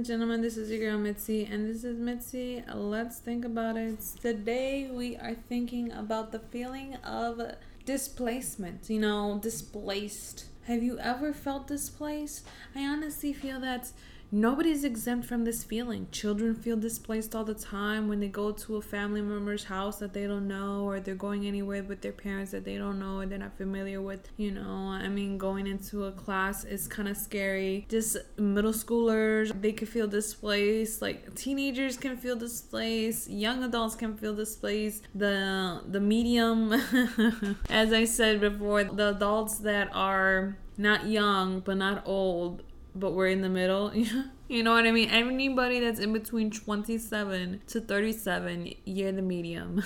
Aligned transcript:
And 0.00 0.06
gentlemen. 0.06 0.40
This 0.40 0.56
is 0.56 0.70
your 0.70 0.80
girl 0.80 0.98
Mitzi, 0.98 1.44
and 1.44 1.68
this 1.68 1.84
is 1.84 1.98
Mitzi. 1.98 2.64
Let's 2.74 3.18
think 3.18 3.44
about 3.44 3.76
it. 3.76 4.00
Today, 4.22 4.88
we 4.90 5.18
are 5.18 5.34
thinking 5.34 5.92
about 5.92 6.32
the 6.32 6.38
feeling 6.38 6.94
of 7.04 7.38
displacement. 7.84 8.88
You 8.88 9.00
know, 9.00 9.38
displaced. 9.42 10.46
Have 10.62 10.82
you 10.82 10.98
ever 11.00 11.34
felt 11.34 11.66
displaced? 11.66 12.46
I 12.74 12.80
honestly 12.80 13.34
feel 13.34 13.60
that 13.60 13.92
Nobody's 14.32 14.84
exempt 14.84 15.26
from 15.26 15.44
this 15.44 15.64
feeling. 15.64 16.06
Children 16.12 16.54
feel 16.54 16.76
displaced 16.76 17.34
all 17.34 17.42
the 17.42 17.54
time 17.54 18.08
when 18.08 18.20
they 18.20 18.28
go 18.28 18.52
to 18.52 18.76
a 18.76 18.82
family 18.82 19.22
member's 19.22 19.64
house 19.64 19.98
that 19.98 20.12
they 20.12 20.26
don't 20.26 20.46
know, 20.46 20.84
or 20.84 21.00
they're 21.00 21.16
going 21.16 21.46
anywhere 21.46 21.82
with 21.82 22.00
their 22.00 22.12
parents 22.12 22.52
that 22.52 22.64
they 22.64 22.76
don't 22.76 23.00
know 23.00 23.18
or 23.18 23.26
they're 23.26 23.38
not 23.38 23.56
familiar 23.56 24.00
with. 24.00 24.28
You 24.36 24.52
know, 24.52 24.90
I 24.90 25.08
mean, 25.08 25.36
going 25.36 25.66
into 25.66 26.04
a 26.04 26.12
class 26.12 26.64
is 26.64 26.86
kind 26.86 27.08
of 27.08 27.16
scary. 27.16 27.86
Just 27.88 28.16
middle 28.38 28.72
schoolers, 28.72 29.60
they 29.60 29.72
can 29.72 29.88
feel 29.88 30.06
displaced. 30.06 31.02
Like 31.02 31.34
teenagers 31.34 31.96
can 31.96 32.16
feel 32.16 32.36
displaced. 32.36 33.28
Young 33.28 33.64
adults 33.64 33.96
can 33.96 34.16
feel 34.16 34.34
displaced. 34.34 35.08
The 35.12 35.82
the 35.88 36.00
medium, 36.00 36.72
as 37.68 37.92
I 37.92 38.04
said 38.04 38.40
before, 38.40 38.84
the 38.84 39.10
adults 39.10 39.58
that 39.58 39.90
are 39.92 40.56
not 40.78 41.06
young 41.06 41.60
but 41.60 41.76
not 41.76 42.02
old 42.06 42.62
but 42.94 43.12
we're 43.12 43.28
in 43.28 43.40
the 43.40 43.48
middle. 43.48 43.92
you 44.48 44.62
know 44.62 44.72
what 44.72 44.86
I 44.86 44.92
mean? 44.92 45.08
Anybody 45.08 45.80
that's 45.80 46.00
in 46.00 46.12
between 46.12 46.50
27 46.50 47.62
to 47.68 47.80
37, 47.80 48.74
you're 48.84 49.12
the 49.12 49.22
medium. 49.22 49.82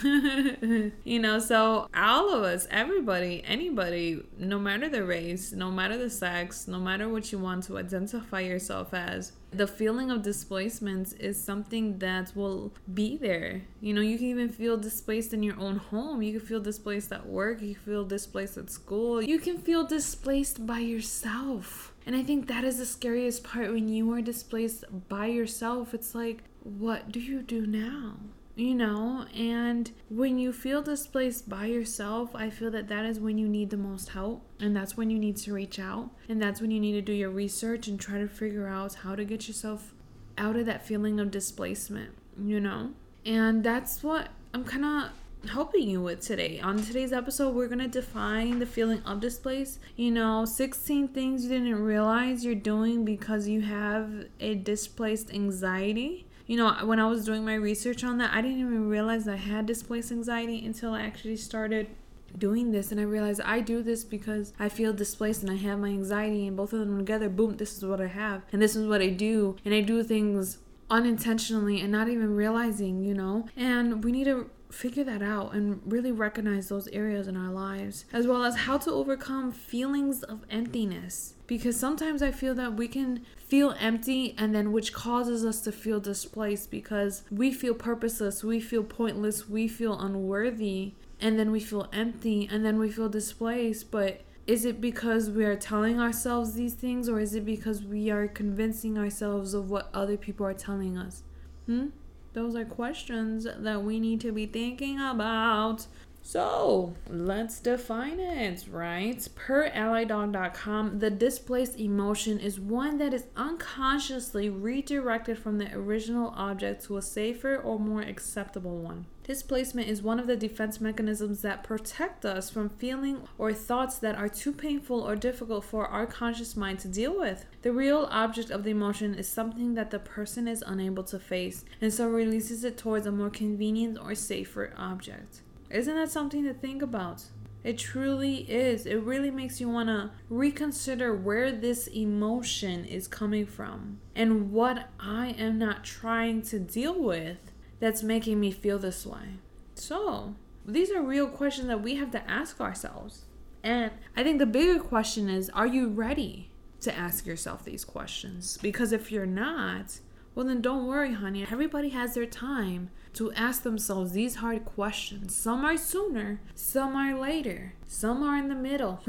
you 1.04 1.18
know, 1.18 1.38
so 1.38 1.88
all 1.94 2.34
of 2.34 2.42
us, 2.42 2.66
everybody, 2.70 3.42
anybody, 3.46 4.22
no 4.38 4.58
matter 4.58 4.88
the 4.88 5.04
race, 5.04 5.52
no 5.52 5.70
matter 5.70 5.96
the 5.96 6.10
sex, 6.10 6.66
no 6.66 6.78
matter 6.78 7.08
what 7.08 7.30
you 7.32 7.38
want 7.38 7.64
to 7.64 7.78
identify 7.78 8.40
yourself 8.40 8.94
as, 8.94 9.32
the 9.52 9.66
feeling 9.68 10.10
of 10.10 10.22
displacement 10.22 11.14
is 11.20 11.40
something 11.40 11.98
that 11.98 12.32
will 12.34 12.72
be 12.92 13.16
there. 13.16 13.62
You 13.80 13.94
know, 13.94 14.00
you 14.00 14.18
can 14.18 14.26
even 14.26 14.48
feel 14.48 14.76
displaced 14.76 15.32
in 15.32 15.42
your 15.44 15.58
own 15.60 15.76
home. 15.76 16.22
You 16.22 16.38
can 16.38 16.46
feel 16.46 16.60
displaced 16.60 17.12
at 17.12 17.26
work. 17.26 17.62
You 17.62 17.74
can 17.74 17.84
feel 17.84 18.04
displaced 18.04 18.58
at 18.58 18.70
school. 18.70 19.22
You 19.22 19.38
can 19.38 19.58
feel 19.58 19.84
displaced 19.84 20.66
by 20.66 20.80
yourself 20.80 21.93
and 22.06 22.14
I 22.14 22.22
think 22.22 22.46
that 22.48 22.64
is 22.64 22.78
the 22.78 22.86
scariest 22.86 23.44
part 23.44 23.72
when 23.72 23.88
you 23.88 24.12
are 24.12 24.20
displaced 24.20 24.84
by 25.08 25.26
yourself. 25.26 25.94
It's 25.94 26.14
like, 26.14 26.44
what 26.62 27.10
do 27.10 27.20
you 27.20 27.42
do 27.42 27.66
now? 27.66 28.16
You 28.56 28.74
know, 28.74 29.26
and 29.34 29.90
when 30.08 30.38
you 30.38 30.52
feel 30.52 30.80
displaced 30.80 31.48
by 31.48 31.66
yourself, 31.66 32.36
I 32.36 32.50
feel 32.50 32.70
that 32.70 32.86
that 32.88 33.04
is 33.04 33.18
when 33.18 33.36
you 33.36 33.48
need 33.48 33.70
the 33.70 33.76
most 33.76 34.10
help. 34.10 34.46
And 34.60 34.76
that's 34.76 34.96
when 34.96 35.10
you 35.10 35.18
need 35.18 35.36
to 35.38 35.52
reach 35.52 35.80
out. 35.80 36.10
And 36.28 36.40
that's 36.40 36.60
when 36.60 36.70
you 36.70 36.78
need 36.78 36.92
to 36.92 37.02
do 37.02 37.12
your 37.12 37.30
research 37.30 37.88
and 37.88 37.98
try 37.98 38.20
to 38.20 38.28
figure 38.28 38.68
out 38.68 38.94
how 38.94 39.16
to 39.16 39.24
get 39.24 39.48
yourself 39.48 39.92
out 40.38 40.54
of 40.56 40.66
that 40.66 40.86
feeling 40.86 41.18
of 41.18 41.32
displacement, 41.32 42.10
you 42.40 42.60
know? 42.60 42.90
And 43.26 43.64
that's 43.64 44.04
what 44.04 44.28
I'm 44.52 44.64
kind 44.64 44.84
of 44.84 45.10
helping 45.48 45.88
you 45.88 46.00
with 46.00 46.20
today. 46.20 46.60
On 46.60 46.82
today's 46.82 47.12
episode, 47.12 47.54
we're 47.54 47.68
going 47.68 47.78
to 47.78 47.88
define 47.88 48.58
the 48.58 48.66
feeling 48.66 49.02
of 49.04 49.20
displaced. 49.20 49.78
You 49.96 50.10
know, 50.10 50.44
16 50.44 51.08
things 51.08 51.44
you 51.44 51.50
didn't 51.50 51.82
realize 51.82 52.44
you're 52.44 52.54
doing 52.54 53.04
because 53.04 53.48
you 53.48 53.62
have 53.62 54.26
a 54.40 54.54
displaced 54.54 55.32
anxiety. 55.32 56.26
You 56.46 56.56
know, 56.58 56.72
when 56.84 57.00
I 57.00 57.06
was 57.06 57.24
doing 57.24 57.44
my 57.44 57.54
research 57.54 58.04
on 58.04 58.18
that, 58.18 58.32
I 58.32 58.42
didn't 58.42 58.60
even 58.60 58.88
realize 58.88 59.26
I 59.26 59.36
had 59.36 59.66
displaced 59.66 60.12
anxiety 60.12 60.64
until 60.64 60.92
I 60.92 61.02
actually 61.02 61.36
started 61.36 61.88
doing 62.36 62.72
this 62.72 62.90
and 62.90 63.00
I 63.00 63.04
realized 63.04 63.40
I 63.42 63.60
do 63.60 63.82
this 63.82 64.02
because 64.04 64.52
I 64.58 64.68
feel 64.68 64.92
displaced 64.92 65.42
and 65.42 65.50
I 65.52 65.56
have 65.56 65.78
my 65.78 65.88
anxiety 65.88 66.46
and 66.46 66.56
both 66.56 66.72
of 66.72 66.80
them 66.80 66.98
together, 66.98 67.28
boom, 67.28 67.56
this 67.56 67.76
is 67.76 67.84
what 67.84 68.00
I 68.00 68.08
have 68.08 68.42
and 68.52 68.60
this 68.60 68.74
is 68.74 68.86
what 68.86 69.00
I 69.00 69.08
do 69.08 69.56
and 69.64 69.72
I 69.72 69.80
do 69.80 70.02
things 70.02 70.58
unintentionally 70.90 71.80
and 71.80 71.90
not 71.90 72.08
even 72.08 72.34
realizing, 72.34 73.02
you 73.02 73.14
know. 73.14 73.46
And 73.56 74.04
we 74.04 74.12
need 74.12 74.24
to 74.24 74.50
figure 74.74 75.04
that 75.04 75.22
out 75.22 75.54
and 75.54 75.80
really 75.86 76.12
recognize 76.12 76.68
those 76.68 76.88
areas 76.88 77.28
in 77.28 77.36
our 77.36 77.52
lives, 77.52 78.04
as 78.12 78.26
well 78.26 78.44
as 78.44 78.56
how 78.56 78.76
to 78.78 78.90
overcome 78.90 79.52
feelings 79.52 80.22
of 80.22 80.44
emptiness. 80.50 81.34
Because 81.46 81.78
sometimes 81.78 82.22
I 82.22 82.32
feel 82.32 82.54
that 82.56 82.74
we 82.74 82.88
can 82.88 83.24
feel 83.46 83.74
empty, 83.78 84.34
and 84.36 84.54
then 84.54 84.72
which 84.72 84.92
causes 84.92 85.44
us 85.44 85.60
to 85.62 85.72
feel 85.72 86.00
displaced 86.00 86.70
because 86.70 87.22
we 87.30 87.52
feel 87.52 87.74
purposeless, 87.74 88.42
we 88.42 88.60
feel 88.60 88.82
pointless, 88.82 89.48
we 89.48 89.68
feel 89.68 89.98
unworthy, 89.98 90.92
and 91.20 91.38
then 91.38 91.50
we 91.50 91.60
feel 91.60 91.88
empty, 91.92 92.48
and 92.50 92.64
then 92.64 92.78
we 92.78 92.90
feel 92.90 93.08
displaced. 93.08 93.90
But 93.90 94.22
is 94.46 94.64
it 94.64 94.80
because 94.80 95.30
we 95.30 95.44
are 95.44 95.56
telling 95.56 96.00
ourselves 96.00 96.54
these 96.54 96.74
things, 96.74 97.08
or 97.08 97.20
is 97.20 97.34
it 97.34 97.44
because 97.44 97.82
we 97.82 98.10
are 98.10 98.26
convincing 98.26 98.98
ourselves 98.98 99.54
of 99.54 99.70
what 99.70 99.88
other 99.94 100.16
people 100.16 100.44
are 100.44 100.54
telling 100.54 100.98
us? 100.98 101.22
Hmm? 101.66 101.88
Those 102.34 102.56
are 102.56 102.64
questions 102.64 103.46
that 103.58 103.82
we 103.82 104.00
need 104.00 104.20
to 104.22 104.32
be 104.32 104.46
thinking 104.46 105.00
about. 105.00 105.86
So 106.26 106.94
let's 107.08 107.60
define 107.60 108.18
it, 108.18 108.64
right? 108.70 109.28
Per 109.36 109.68
AlleyDog.com, 109.70 110.98
the 110.98 111.10
displaced 111.10 111.78
emotion 111.78 112.40
is 112.40 112.58
one 112.58 112.98
that 112.98 113.14
is 113.14 113.26
unconsciously 113.36 114.48
redirected 114.48 115.38
from 115.38 115.58
the 115.58 115.72
original 115.74 116.32
object 116.36 116.84
to 116.86 116.96
a 116.96 117.02
safer 117.02 117.56
or 117.56 117.78
more 117.78 118.00
acceptable 118.00 118.78
one. 118.78 119.06
Displacement 119.24 119.88
is 119.88 120.02
one 120.02 120.20
of 120.20 120.26
the 120.26 120.36
defense 120.36 120.82
mechanisms 120.82 121.40
that 121.40 121.64
protect 121.64 122.26
us 122.26 122.50
from 122.50 122.68
feeling 122.68 123.22
or 123.38 123.54
thoughts 123.54 123.96
that 123.98 124.16
are 124.16 124.28
too 124.28 124.52
painful 124.52 125.00
or 125.00 125.16
difficult 125.16 125.64
for 125.64 125.86
our 125.86 126.04
conscious 126.04 126.54
mind 126.54 126.78
to 126.80 126.88
deal 126.88 127.18
with. 127.18 127.46
The 127.62 127.72
real 127.72 128.06
object 128.10 128.50
of 128.50 128.64
the 128.64 128.70
emotion 128.70 129.14
is 129.14 129.26
something 129.26 129.72
that 129.74 129.90
the 129.90 129.98
person 129.98 130.46
is 130.46 130.62
unable 130.66 131.04
to 131.04 131.18
face, 131.18 131.64
and 131.80 131.90
so 131.90 132.06
releases 132.06 132.64
it 132.64 132.76
towards 132.76 133.06
a 133.06 133.12
more 133.12 133.30
convenient 133.30 133.98
or 133.98 134.14
safer 134.14 134.74
object. 134.76 135.40
Isn't 135.70 135.96
that 135.96 136.10
something 136.10 136.44
to 136.44 136.52
think 136.52 136.82
about? 136.82 137.24
It 137.64 137.78
truly 137.78 138.40
is. 138.40 138.84
It 138.84 138.96
really 138.96 139.30
makes 139.30 139.58
you 139.58 139.70
want 139.70 139.88
to 139.88 140.10
reconsider 140.28 141.14
where 141.16 141.50
this 141.50 141.86
emotion 141.86 142.84
is 142.84 143.08
coming 143.08 143.46
from 143.46 144.00
and 144.14 144.52
what 144.52 144.90
I 145.00 145.28
am 145.28 145.58
not 145.58 145.82
trying 145.82 146.42
to 146.42 146.58
deal 146.58 147.02
with 147.02 147.38
that's 147.80 148.02
making 148.02 148.40
me 148.40 148.50
feel 148.50 148.78
this 148.78 149.06
way. 149.06 149.38
So, 149.74 150.34
these 150.64 150.90
are 150.90 151.02
real 151.02 151.28
questions 151.28 151.68
that 151.68 151.82
we 151.82 151.96
have 151.96 152.10
to 152.12 152.30
ask 152.30 152.60
ourselves. 152.60 153.24
And 153.62 153.92
I 154.16 154.22
think 154.22 154.38
the 154.38 154.46
bigger 154.46 154.78
question 154.78 155.28
is 155.28 155.50
are 155.50 155.66
you 155.66 155.88
ready 155.88 156.50
to 156.80 156.96
ask 156.96 157.26
yourself 157.26 157.64
these 157.64 157.84
questions? 157.84 158.58
Because 158.60 158.92
if 158.92 159.10
you're 159.10 159.26
not, 159.26 160.00
well, 160.34 160.46
then 160.46 160.60
don't 160.60 160.86
worry, 160.86 161.14
honey. 161.14 161.46
Everybody 161.50 161.90
has 161.90 162.14
their 162.14 162.26
time 162.26 162.90
to 163.14 163.32
ask 163.32 163.62
themselves 163.62 164.12
these 164.12 164.36
hard 164.36 164.64
questions. 164.64 165.36
Some 165.36 165.64
are 165.64 165.76
sooner, 165.76 166.40
some 166.54 166.96
are 166.96 167.18
later, 167.18 167.74
some 167.86 168.22
are 168.22 168.36
in 168.36 168.48
the 168.48 168.54
middle, 168.56 169.00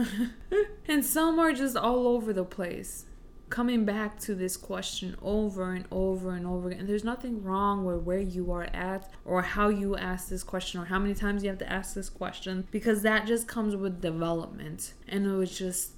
and 0.88 1.04
some 1.04 1.40
are 1.40 1.52
just 1.52 1.75
all 1.75 2.08
over 2.08 2.31
the 2.31 2.46
place. 2.46 3.06
Coming 3.50 3.85
back 3.85 4.19
to 4.22 4.35
this 4.35 4.57
question 4.57 5.16
over 5.22 5.74
and 5.74 5.86
over 5.92 6.31
and 6.31 6.47
over 6.47 6.69
again. 6.69 6.81
And 6.81 6.89
there's 6.89 7.03
nothing 7.03 7.44
wrong 7.44 7.86
with 7.86 8.01
where 8.01 8.19
you 8.19 8.51
are 8.51 8.68
at 8.74 9.12
or 9.24 9.42
how 9.42 9.69
you 9.69 9.95
ask 9.95 10.30
this 10.30 10.44
question 10.44 10.81
or 10.81 10.86
how 10.86 11.00
many 11.00 11.13
times 11.13 11.44
you 11.44 11.50
have 11.50 11.59
to 11.59 11.71
ask 11.71 11.94
this 11.94 12.09
question 12.09 12.68
because 12.71 13.01
that 13.03 13.27
just 13.27 13.47
comes 13.47 13.75
with 13.75 14.01
development 14.01 14.94
and 15.07 15.25
it 15.25 15.31
was 15.31 15.57
just 15.57 15.92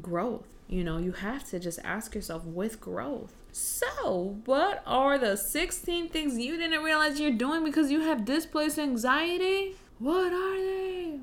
growth. 0.00 0.48
You 0.66 0.82
know, 0.82 0.98
you 0.98 1.12
have 1.12 1.44
to 1.50 1.60
just 1.60 1.78
ask 1.84 2.14
yourself 2.14 2.44
with 2.44 2.80
growth 2.80 3.34
so, 3.56 4.40
what 4.46 4.82
are 4.84 5.16
the 5.16 5.36
16 5.36 6.08
things 6.08 6.36
you 6.36 6.56
didn't 6.56 6.82
realize 6.82 7.20
you're 7.20 7.30
doing 7.30 7.62
because 7.62 7.88
you 7.88 8.00
have 8.00 8.24
displaced 8.24 8.80
anxiety? 8.80 9.76
What 10.00 10.32
are 10.32 10.56
they? 10.56 11.20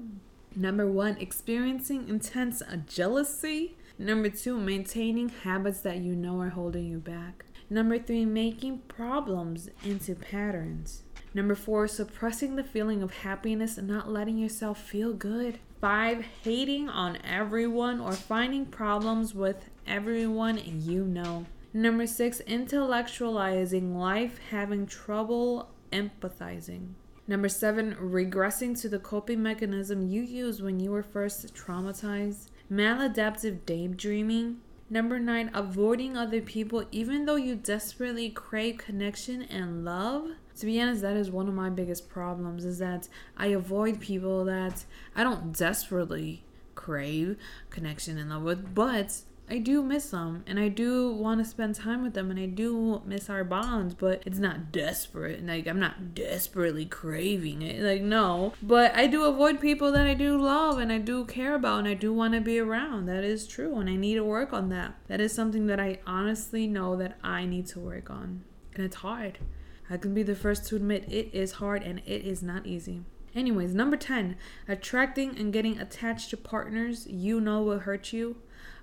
Number 0.56 0.90
one, 0.90 1.18
experiencing 1.18 2.08
intense 2.08 2.64
jealousy. 2.88 3.76
Number 4.02 4.30
two, 4.30 4.58
maintaining 4.58 5.30
habits 5.30 5.82
that 5.82 5.98
you 5.98 6.16
know 6.16 6.40
are 6.40 6.50
holding 6.50 6.88
you 6.88 6.98
back. 6.98 7.46
Number 7.70 8.00
three, 8.00 8.26
making 8.26 8.80
problems 8.88 9.70
into 9.86 10.16
patterns. 10.16 11.04
Number 11.36 11.54
four, 11.54 11.88
suppressing 11.88 12.56
the 12.56 12.64
feeling 12.64 13.04
of 13.04 13.18
happiness 13.18 13.78
and 13.78 13.88
not 13.88 14.10
letting 14.12 14.40
yourself 14.40 14.82
feel 14.82 15.14
good. 15.14 15.60
Five, 15.80 16.26
hating 16.44 16.90
on 16.90 17.20
everyone 17.24 18.00
or 18.00 18.14
finding 18.14 18.66
problems 18.66 19.36
with 19.36 19.70
everyone 19.86 20.60
you 20.66 21.06
know. 21.06 21.46
Number 21.72 22.08
six, 22.08 22.42
intellectualizing 22.48 23.96
life, 23.96 24.40
having 24.50 24.88
trouble 24.88 25.70
empathizing. 25.92 26.94
Number 27.28 27.50
seven, 27.50 27.94
regressing 28.02 28.82
to 28.82 28.90
the 28.90 28.98
coping 28.98 29.44
mechanism 29.44 30.10
you 30.10 30.24
used 30.24 30.64
when 30.64 30.80
you 30.80 30.90
were 30.90 31.04
first 31.04 31.54
traumatized. 31.54 32.50
Maladaptive 32.72 33.66
daydreaming. 33.66 34.62
Number 34.90 35.20
nine, 35.20 35.52
avoiding 35.54 36.16
other 36.16 36.42
people 36.42 36.86
even 36.92 37.26
though 37.26 37.36
you 37.36 37.56
desperately 37.56 38.30
crave 38.30 38.78
connection 38.78 39.42
and 39.44 39.84
love. 39.84 40.30
To 40.58 40.66
be 40.66 40.82
honest, 40.82 41.02
that 41.02 41.18
is 41.18 41.30
one 41.30 41.50
of 41.50 41.54
my 41.54 41.70
biggest 41.70 42.10
problems 42.10 42.64
is 42.64 42.80
that 42.80 43.10
I 43.36 43.48
avoid 43.48 44.00
people 44.00 44.46
that 44.46 44.86
I 45.16 45.24
don't 45.24 45.58
desperately 45.58 46.44
crave 46.76 47.38
connection 47.70 48.18
and 48.18 48.30
love 48.30 48.44
with, 48.44 48.74
but 48.74 49.22
I 49.52 49.58
do 49.58 49.84
miss 49.84 50.12
them 50.12 50.46
and 50.48 50.58
I 50.58 50.70
do 50.70 51.12
want 51.12 51.44
to 51.44 51.46
spend 51.46 51.76
time 51.76 52.04
with 52.04 52.14
them 52.14 52.32
and 52.32 52.40
I 52.40 52.46
do 52.46 53.02
miss 53.06 53.30
our 53.30 53.44
bonds, 53.44 53.94
but 53.94 54.24
it's 54.26 54.40
not 54.40 54.72
desperate. 54.72 55.40
And 55.40 55.50
like, 55.50 55.68
I'm 55.68 55.80
not 55.80 56.16
desperately 56.16 56.86
craving 56.86 57.62
it. 57.62 57.82
Like, 57.82 58.02
no. 58.02 58.54
But 58.64 58.96
I 58.96 59.08
do 59.08 59.26
avoid 59.26 59.60
people 59.60 59.92
that 59.92 60.08
I 60.08 60.14
do 60.14 60.42
love 60.42 60.78
and 60.78 60.90
I 60.90 61.00
do 61.00 61.26
care 61.26 61.54
about 61.54 61.80
and 61.80 61.88
I 61.90 61.96
do 61.96 62.14
want 62.14 62.34
to 62.34 62.40
be 62.40 62.60
around. 62.60 63.08
That 63.08 63.26
is 63.26 63.46
true. 63.46 63.78
And 63.78 63.90
I 63.90 63.98
need 63.98 64.16
to 64.16 64.24
work 64.24 64.54
on 64.54 64.70
that. 64.70 64.96
That 65.10 65.20
is 65.20 65.34
something 65.34 65.68
that 65.68 65.82
I 65.82 66.00
honestly 66.08 66.66
know 66.66 66.96
that 66.96 67.18
I 67.22 67.46
need 67.46 67.68
to 67.68 67.80
work 67.82 68.10
on. 68.10 68.46
And 68.74 68.86
it's 68.86 68.96
hard. 68.98 69.40
I 69.90 69.98
can 69.98 70.14
be 70.14 70.24
the 70.24 70.34
first 70.34 70.66
to 70.68 70.78
admit 70.78 71.12
it 71.12 71.30
is 71.34 71.54
hard 71.54 71.84
and 71.84 72.00
it 72.06 72.26
is 72.26 72.42
not 72.42 72.66
easy. 72.66 73.02
Anyways, 73.36 73.74
number 73.74 73.98
10, 73.98 74.38
attracting 74.70 75.38
and 75.38 75.52
getting 75.52 75.78
attached 75.78 76.30
to 76.30 76.38
partners 76.38 77.06
you 77.08 77.42
know 77.42 77.62
will 77.64 77.80
hurt 77.80 78.14
you. 78.14 78.38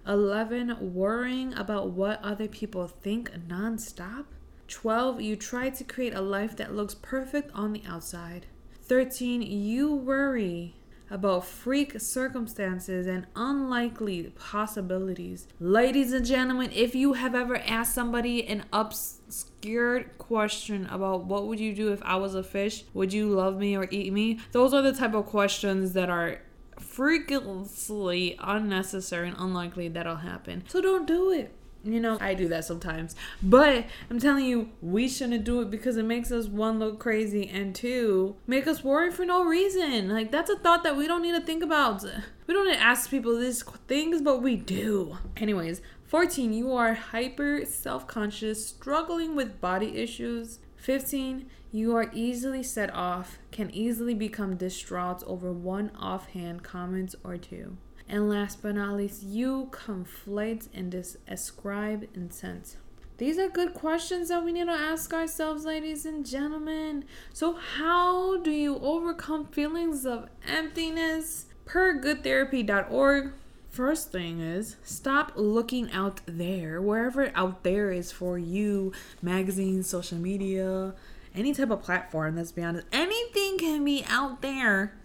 11, 0.07 0.95
worrying 0.95 1.55
about 1.55 1.91
what 1.91 2.23
other 2.23 2.49
people 2.49 2.87
think 2.89 3.31
nonstop. 3.49 4.27
12, 4.69 5.21
you 5.21 5.37
try 5.37 5.71
to 5.71 5.85
create 5.85 6.15
a 6.15 6.21
life 6.21 6.57
that 6.57 6.75
looks 6.75 6.95
perfect 6.95 7.51
on 7.55 7.73
the 7.73 7.83
outside. 7.87 8.47
13, 8.83 9.43
you 9.43 9.95
worry 9.95 10.75
about 11.11 11.45
freak 11.45 11.99
circumstances 12.01 13.07
and 13.07 13.27
unlikely 13.35 14.33
possibilities. 14.39 15.49
Ladies 15.59 16.13
and 16.13 16.25
gentlemen, 16.25 16.71
if 16.75 16.95
you 16.95 17.15
have 17.15 17.35
ever 17.35 17.57
asked 17.57 17.95
somebody 17.95 18.47
an 18.47 18.65
obscure 18.73 20.05
question 20.19 20.87
about 20.87 21.25
what 21.25 21.47
would 21.47 21.61
you 21.61 21.75
do 21.75 21.93
if 21.93 22.03
I 22.03 22.17
was 22.17 22.35
a 22.35 22.43
fish, 22.43 22.85
would 22.93 23.13
you 23.13 23.29
love 23.29 23.59
me 23.59 23.77
or 23.77 23.89
eat 23.91 24.13
me? 24.13 24.41
Those 24.53 24.75
are 24.75 24.83
the 24.83 24.93
type 24.93 25.15
of 25.15 25.27
questions 25.27 25.95
that 25.95 26.11
are 26.11 26.41
freakishly 26.81 28.37
unnecessary 28.41 29.29
and 29.29 29.37
unlikely 29.39 29.89
that'll 29.89 30.17
happen. 30.17 30.65
So 30.69 30.81
don't 30.81 31.07
do 31.07 31.31
it. 31.31 31.53
You 31.85 32.01
know, 32.01 32.19
I 32.21 32.35
do 32.35 32.49
that 32.49 32.65
sometimes. 32.65 33.15
But 33.43 33.87
I'm 34.11 34.19
telling 34.19 34.45
you, 34.45 34.71
we 34.83 35.09
shouldn't 35.09 35.45
do 35.45 35.61
it 35.61 35.71
because 35.71 35.97
it 35.97 36.05
makes 36.05 36.33
us 36.33 36.47
one 36.47 36.79
look 36.79 36.99
crazy 36.99 37.49
and 37.49 37.75
two 37.75 38.37
make 38.47 38.67
us 38.67 38.83
worry 38.83 39.13
for 39.13 39.25
no 39.25 39.45
reason. 39.45 40.09
Like 40.09 40.33
that's 40.33 40.51
a 40.51 40.59
thought 40.59 40.83
that 40.83 40.97
we 40.97 41.07
don't 41.07 41.23
need 41.23 41.37
to 41.37 41.41
think 41.41 41.63
about. 41.63 42.03
We 42.47 42.55
don't 42.55 42.67
need 42.67 42.75
to 42.75 42.81
ask 42.81 43.09
people 43.11 43.39
these 43.39 43.63
things, 43.87 44.21
but 44.21 44.43
we 44.43 44.57
do. 44.57 45.19
Anyways, 45.37 45.81
14, 46.05 46.53
you 46.53 46.73
are 46.73 46.95
hyper 46.95 47.65
self-conscious, 47.65 48.67
struggling 48.67 49.37
with 49.37 49.61
body 49.61 49.99
issues. 49.99 50.59
15, 50.79 51.51
you 51.71 51.95
are 51.95 52.11
easily 52.15 52.63
set 52.63 52.93
off, 52.95 53.39
can 53.51 53.71
easily 53.71 54.15
become 54.15 54.57
distraught 54.57 55.23
over 55.27 55.53
one 55.53 55.91
offhand 55.99 56.63
comment 56.63 57.15
or 57.23 57.37
two. 57.37 57.77
And 58.09 58.29
last 58.29 58.63
but 58.63 58.77
not 58.77 58.97
least, 58.97 59.23
you 59.23 59.69
conflate 59.71 60.69
and 60.73 60.95
ascribe 61.29 62.09
intent. 62.15 62.77
These 63.19 63.39
are 63.39 63.49
good 63.49 63.75
questions 63.75 64.29
that 64.29 64.45
we 64.45 64.53
need 64.53 64.67
to 64.67 64.73
ask 64.73 65.13
ourselves, 65.13 65.65
ladies 65.65 66.07
and 66.07 66.25
gentlemen. 66.25 67.05
So, 67.35 67.55
how 67.55 68.39
do 68.39 68.51
you 68.53 68.79
overcome 68.79 69.47
feelings 69.47 70.07
of 70.07 70.29
emptiness? 70.47 71.47
Per 71.65 72.01
goodtherapy.org, 72.01 73.33
first 73.71 74.13
thing 74.13 74.41
is 74.41 74.77
stop 74.83 75.33
looking 75.37 75.91
out 75.93 76.21
there, 76.27 76.81
wherever 76.81 77.31
out 77.35 77.63
there 77.63 77.91
is 77.91 78.13
for 78.13 78.39
you 78.39 78.93
magazines, 79.23 79.89
social 79.89 80.19
media, 80.19 80.95
any 81.35 81.55
type 81.55 81.71
of 81.71 81.83
platform, 81.83 82.37
let's 82.37 82.53
be 82.53 82.63
honest. 82.63 82.87
Anything 82.93 83.59
can 83.59 83.85
be 83.85 84.05
out 84.09 84.43
there 84.43 84.97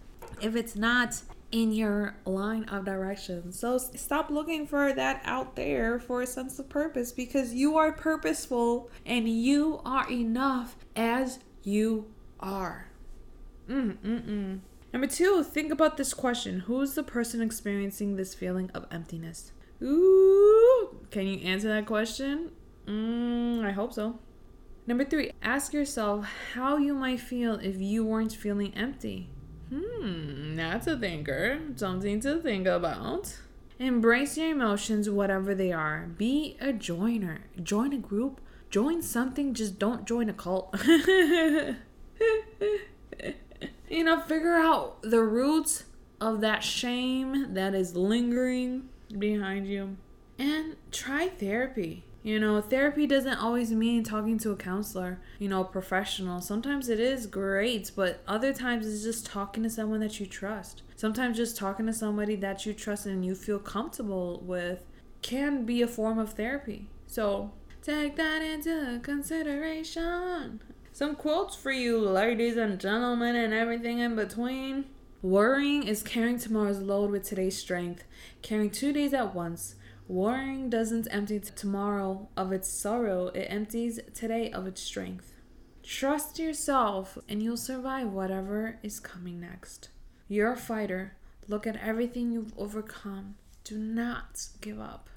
if 0.41 0.55
it's 0.55 0.75
not 0.75 1.21
in 1.51 1.71
your 1.71 2.15
line 2.25 2.63
of 2.65 2.83
direction. 2.83 3.51
So 3.51 3.77
stop 3.77 4.31
looking 4.31 4.65
for 4.65 4.91
that 4.91 5.21
out 5.23 5.55
there 5.55 5.99
for 5.99 6.23
a 6.23 6.27
sense 6.27 6.57
of 6.57 6.67
purpose 6.67 7.11
because 7.11 7.53
you 7.53 7.77
are 7.77 7.91
purposeful 7.91 8.89
and 9.05 9.29
you 9.29 9.79
are 9.85 10.09
enough 10.11 10.75
as 10.95 11.37
you 11.61 12.07
are. 12.39 12.87
Mm-mm-mm. 13.69 14.61
Number 14.93 15.07
two, 15.07 15.43
think 15.43 15.71
about 15.71 15.97
this 15.97 16.13
question 16.13 16.61
Who's 16.61 16.93
the 16.93 17.03
person 17.03 17.41
experiencing 17.41 18.15
this 18.15 18.35
feeling 18.35 18.69
of 18.75 18.85
emptiness? 18.91 19.51
Ooh, 19.81 20.99
can 21.09 21.27
you 21.27 21.39
answer 21.39 21.67
that 21.69 21.87
question? 21.87 22.51
Mm, 22.85 23.65
I 23.65 23.71
hope 23.71 23.91
so. 23.91 24.19
Number 24.85 25.03
three, 25.03 25.31
ask 25.41 25.73
yourself 25.73 26.27
how 26.53 26.77
you 26.77 26.93
might 26.93 27.19
feel 27.19 27.55
if 27.55 27.81
you 27.81 28.05
weren't 28.05 28.33
feeling 28.33 28.73
empty. 28.75 29.29
Hmm, 29.69 30.55
that's 30.55 30.85
a 30.85 30.97
thinker. 30.97 31.59
Something 31.75 32.19
to 32.21 32.39
think 32.39 32.67
about. 32.67 33.35
Embrace 33.79 34.37
your 34.37 34.51
emotions, 34.51 35.09
whatever 35.09 35.55
they 35.55 35.71
are. 35.71 36.09
Be 36.17 36.55
a 36.61 36.71
joiner. 36.71 37.45
Join 37.61 37.93
a 37.93 37.97
group. 37.97 38.41
Join 38.69 39.01
something. 39.01 39.53
Just 39.53 39.79
don't 39.79 40.05
join 40.05 40.29
a 40.29 40.33
cult. 40.33 40.75
you 43.89 44.03
know, 44.03 44.19
figure 44.21 44.55
out 44.55 45.01
the 45.01 45.21
roots 45.21 45.83
of 46.19 46.41
that 46.41 46.63
shame 46.63 47.53
that 47.53 47.75
is 47.75 47.95
lingering 47.95 48.89
behind 49.17 49.67
you. 49.67 49.97
And 50.39 50.75
try 50.91 51.27
therapy. 51.27 52.05
You 52.23 52.39
know, 52.39 52.61
therapy 52.61 53.05
doesn't 53.05 53.37
always 53.37 53.71
mean 53.71 54.03
talking 54.03 54.37
to 54.39 54.51
a 54.51 54.55
counselor, 54.55 55.19
you 55.39 55.49
know, 55.49 55.65
professional. 55.65 56.39
Sometimes 56.39 56.87
it 56.87 57.01
is 57.01 57.27
great, 57.27 57.91
but 57.97 58.23
other 58.25 58.53
times 58.53 58.87
it's 58.87 59.03
just 59.03 59.25
talking 59.25 59.61
to 59.63 59.69
someone 59.69 59.99
that 59.99 60.21
you 60.21 60.25
trust. 60.25 60.83
Sometimes 60.95 61.35
just 61.35 61.57
talking 61.57 61.85
to 61.85 61.93
somebody 61.93 62.37
that 62.37 62.65
you 62.65 62.73
trust 62.73 63.05
and 63.05 63.25
you 63.25 63.35
feel 63.35 63.59
comfortable 63.59 64.41
with 64.45 64.85
can 65.21 65.65
be 65.65 65.81
a 65.81 65.87
form 65.87 66.17
of 66.17 66.33
therapy. 66.33 66.87
So 67.07 67.51
take 67.83 68.15
that 68.15 68.41
into 68.41 68.99
consideration. 69.03 70.61
Some 70.91 71.15
quotes 71.15 71.55
for 71.55 71.71
you, 71.71 71.99
ladies 71.99 72.57
and 72.57 72.79
gentlemen, 72.79 73.35
and 73.35 73.53
everything 73.53 73.99
in 73.99 74.15
between. 74.15 74.85
Worrying 75.21 75.83
is 75.83 76.01
carrying 76.03 76.39
tomorrow's 76.39 76.79
load 76.79 77.11
with 77.11 77.23
today's 77.23 77.57
strength, 77.57 78.03
carrying 78.41 78.71
two 78.71 78.91
days 78.91 79.13
at 79.13 79.35
once 79.35 79.75
Worrying 80.07 80.69
doesn't 80.69 81.07
empty 81.11 81.39
tomorrow 81.39 82.27
of 82.35 82.51
its 82.51 82.67
sorrow, 82.67 83.27
it 83.27 83.47
empties 83.49 84.01
today 84.13 84.51
of 84.51 84.67
its 84.67 84.81
strength. 84.81 85.33
Trust 85.81 86.39
yourself 86.39 87.17
and 87.29 87.41
you'll 87.41 87.57
survive 87.57 88.09
whatever 88.09 88.79
is 88.83 88.99
coming 88.99 89.39
next. 89.39 89.89
You're 90.27 90.51
a 90.51 90.57
fighter. 90.57 91.15
Look 91.47 91.65
at 91.65 91.81
everything 91.81 92.31
you've 92.31 92.53
overcome. 92.57 93.35
Do 93.63 93.77
not 93.77 94.45
give 94.59 94.79
up. 94.79 95.09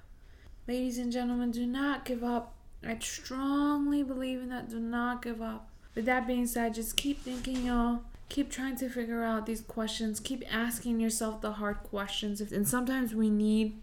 Ladies 0.68 0.98
and 0.98 1.10
gentlemen, 1.10 1.50
do 1.50 1.66
not 1.66 2.04
give 2.04 2.22
up. 2.22 2.55
I 2.86 2.98
strongly 3.00 4.02
believe 4.02 4.40
in 4.40 4.48
that. 4.50 4.68
Do 4.68 4.78
not 4.78 5.22
give 5.22 5.42
up. 5.42 5.68
With 5.94 6.04
that 6.06 6.26
being 6.26 6.46
said, 6.46 6.74
just 6.74 6.96
keep 6.96 7.22
thinking, 7.22 7.66
y'all. 7.66 8.02
Keep 8.28 8.50
trying 8.50 8.76
to 8.76 8.88
figure 8.88 9.22
out 9.22 9.46
these 9.46 9.60
questions. 9.60 10.20
Keep 10.20 10.44
asking 10.52 11.00
yourself 11.00 11.40
the 11.40 11.52
hard 11.52 11.78
questions. 11.84 12.40
And 12.40 12.66
sometimes 12.66 13.14
we 13.14 13.30
need 13.30 13.80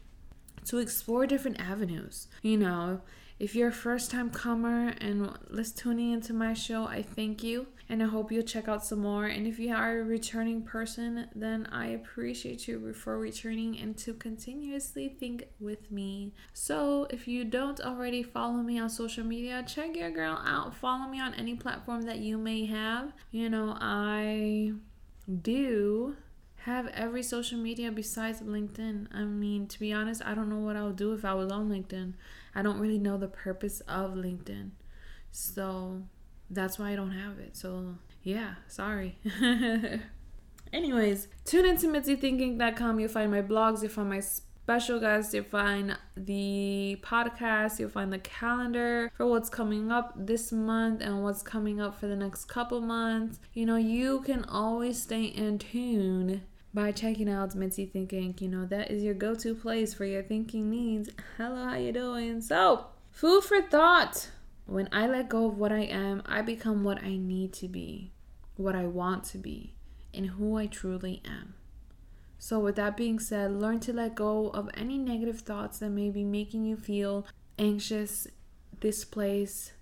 to 0.65 0.77
explore 0.79 1.25
different 1.25 1.60
avenues. 1.60 2.27
You 2.41 2.57
know, 2.57 3.01
if 3.44 3.56
you're 3.56 3.68
a 3.68 3.74
first 3.74 4.10
time 4.10 4.30
comer 4.30 4.94
and 5.02 5.30
just 5.54 5.78
tuning 5.78 6.14
into 6.14 6.32
my 6.32 6.54
show, 6.54 6.86
I 6.86 7.02
thank 7.02 7.44
you 7.44 7.68
and 7.90 8.02
I 8.02 8.06
hope 8.06 8.32
you'll 8.32 8.44
check 8.44 8.70
out 8.70 8.86
some 8.86 9.00
more. 9.00 9.26
And 9.26 9.46
if 9.46 9.60
you 9.60 9.76
are 9.76 10.00
a 10.00 10.04
returning 10.04 10.62
person, 10.62 11.28
then 11.36 11.68
I 11.70 11.88
appreciate 11.88 12.70
you 12.70 12.94
for 12.94 13.20
returning 13.20 13.78
and 13.78 13.98
to 13.98 14.14
continuously 14.14 15.10
think 15.10 15.50
with 15.60 15.92
me. 15.92 16.32
So 16.54 17.06
if 17.10 17.28
you 17.28 17.44
don't 17.44 17.82
already 17.82 18.24
follow 18.24 18.62
me 18.64 18.80
on 18.80 18.90
social 18.90 19.26
media, 19.26 19.62
check 19.68 19.98
your 19.98 20.12
girl 20.12 20.42
out. 20.46 20.74
Follow 20.74 21.10
me 21.10 21.20
on 21.20 21.34
any 21.34 21.56
platform 21.56 22.04
that 22.04 22.20
you 22.20 22.38
may 22.38 22.66
have. 22.68 23.12
You 23.32 23.50
know, 23.50 23.76
I 23.78 24.72
do 25.42 26.16
have 26.65 26.88
every 26.93 27.24
social 27.24 27.58
media 27.58 27.91
besides 27.91 28.41
LinkedIn. 28.41 29.08
I 29.13 29.24
mean, 29.24 29.67
to 29.67 29.79
be 29.79 29.91
honest, 29.91 30.22
I 30.25 30.34
don't 30.34 30.48
know 30.50 30.60
what 30.60 30.77
I 30.77 30.84
would 30.84 30.96
do 30.96 31.12
if 31.13 31.25
I 31.25 31.34
was 31.34 31.51
on 31.51 31.70
LinkedIn. 31.70 32.13
I 32.55 32.62
don't 32.62 32.79
really 32.79 33.00
know 33.00 33.17
the 33.17 33.27
purpose 33.27 33.82
of 33.82 34.12
LinkedIn. 34.12 34.70
So 35.32 36.03
that's 36.50 36.79
why 36.79 36.91
I 36.91 36.96
don't 36.96 37.12
have 37.12 37.38
it. 37.39 37.58
So 37.58 37.96
yeah, 38.24 38.55
sorry. 38.67 39.17
Anyways, 40.74 41.27
tune 41.43 41.65
into 41.65 41.88
MitziThinking.com. 41.88 42.98
You'll 42.98 43.10
find 43.10 43.29
my 43.29 43.41
blogs, 43.41 43.82
you'll 43.82 43.91
find 43.91 44.10
my 44.10 44.22
special 44.22 45.01
guests, 45.01 45.34
you'll 45.34 45.43
find 45.43 45.98
the 46.15 46.98
podcast, 47.03 47.77
you'll 47.77 47.89
find 47.89 48.13
the 48.13 48.20
calendar 48.20 49.12
for 49.17 49.27
what's 49.27 49.50
coming 49.50 49.91
up 49.91 50.13
this 50.15 50.53
month 50.53 51.01
and 51.01 51.24
what's 51.24 51.43
coming 51.43 51.82
up 51.82 52.00
for 52.00 52.08
the 52.08 52.15
next 52.15 52.46
couple 52.46 52.79
months. 52.79 53.39
You 53.53 53.65
know, 53.65 53.75
you 53.75 54.22
can 54.22 54.46
always 54.46 55.01
stay 55.01 55.25
in 55.25 55.60
tune 55.60 56.43
by 56.74 56.92
checking 56.92 57.30
out 57.30 57.56
Mitzi 57.56 57.86
Thinking. 57.86 58.36
You 58.39 58.48
know, 58.48 58.65
that 58.65 58.89
is 58.89 59.03
your 59.03 59.13
go-to 59.13 59.53
place 59.53 59.94
for 59.94 60.06
your 60.06 60.24
thinking 60.24 60.70
needs. 60.70 61.10
Hello, 61.38 61.65
how 61.65 61.75
you 61.75 61.92
doing? 61.92 62.42
So, 62.42 62.88
food 63.12 63.44
for 63.44 63.62
thought. 63.62 64.30
When 64.65 64.89
I 64.92 65.08
let 65.08 65.30
go 65.30 65.48
of 65.48 65.58
what 65.58 65.72
I 65.72 65.82
am, 65.82 66.24
I 66.25 66.42
become 66.42 66.84
what 66.84 67.03
I 67.03 67.18
need 67.18 67.53
to 67.53 67.68
be, 67.68 68.13
what 68.56 68.75
I 68.75 68.86
want 68.86 69.25
to 69.25 69.38
be, 69.38 69.75
and 70.13 70.27
who 70.27 70.58
I 70.58 70.68
truly 70.68 71.22
am. 71.25 71.53
So, 72.39 72.60
with 72.60 72.75
that 72.77 72.98
being 72.98 73.20
said, 73.20 73.51
learn 73.51 73.80
to 73.82 73.94
let 73.94 74.15
go 74.15 74.48
of 74.50 74.70
any 74.74 74.98
negative 74.98 75.42
thoughts 75.42 75.80
that 75.80 75.89
may 75.89 76.10
be 76.10 76.24
making 76.24 76.65
you 76.65 76.75
feel 76.75 77.27
anxious, 77.60 78.27
displaced, 78.80 79.74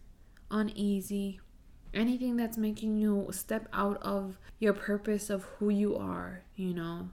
uneasy, 0.50 1.40
anything 1.94 2.38
that's 2.38 2.58
making 2.58 2.98
you 2.98 3.28
step 3.32 3.68
out 3.74 4.02
of 4.02 4.38
your 4.60 4.74
purpose 4.74 5.30
of 5.30 5.44
who 5.44 5.70
you 5.70 5.96
are, 5.96 6.44
you 6.56 6.74
know. 6.74 7.10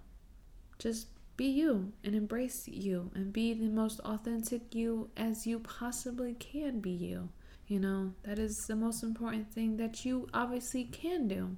Just 0.78 1.08
be 1.37 1.47
you 1.47 1.92
and 2.04 2.14
embrace 2.14 2.66
you 2.66 3.11
and 3.14 3.32
be 3.32 3.54
the 3.54 3.68
most 3.68 4.00
authentic 4.00 4.75
you 4.75 5.08
as 5.16 5.47
you 5.47 5.61
possibly 5.61 6.35
can 6.35 6.80
be 6.80 6.90
you. 6.90 7.28
You 7.66 7.80
know, 7.80 8.12
that 8.25 8.38
is 8.38 8.66
the 8.66 8.76
most 8.76 9.02
important 9.02 9.52
thing 9.52 9.76
that 9.76 10.04
you 10.04 10.28
obviously 10.32 10.85
can 10.85 11.28
do. 11.28 11.56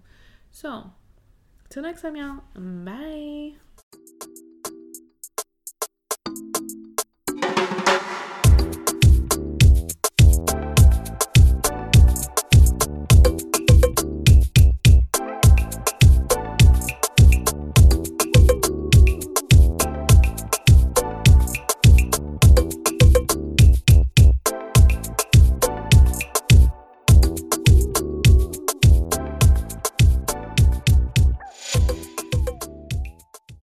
So, 0.51 0.91
till 1.69 1.83
next 1.83 2.03
time, 2.03 2.17
y'all. 2.17 2.43
Bye. 2.55 3.55